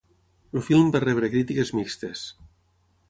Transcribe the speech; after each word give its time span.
El 0.59 0.63
film 0.69 0.89
va 0.95 1.01
rebre 1.05 1.31
crítiques 1.35 1.73
mixtes. 1.81 2.25